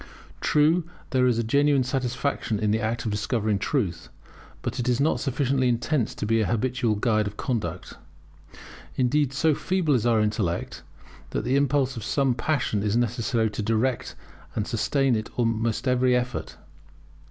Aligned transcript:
True 0.39 0.83
there 1.11 1.27
is 1.27 1.37
a 1.37 1.43
genuine 1.43 1.83
satisfaction 1.83 2.57
in 2.57 2.71
the 2.71 2.79
act 2.79 3.05
of 3.05 3.11
discovering 3.11 3.59
truth; 3.59 4.09
but 4.63 4.79
it 4.79 4.89
is 4.89 4.99
not 4.99 5.19
sufficiently 5.19 5.69
intense 5.69 6.15
to 6.15 6.25
be 6.25 6.41
an 6.41 6.47
habitual 6.49 6.95
guide 6.95 7.27
of 7.27 7.37
conduct. 7.37 7.93
Indeed, 8.95 9.31
so 9.31 9.53
feeble 9.53 9.93
is 9.93 10.07
our 10.07 10.19
intellect, 10.19 10.81
that 11.29 11.43
the 11.43 11.55
impulse 11.55 11.97
of 11.97 12.03
some 12.03 12.33
passion 12.33 12.81
is 12.81 12.97
necessary 12.97 13.51
to 13.51 13.61
direct 13.61 14.15
and 14.55 14.65
sustain 14.65 15.15
it 15.15 15.27
in 15.27 15.33
almost 15.37 15.87
every 15.87 16.15
effort. 16.15 16.57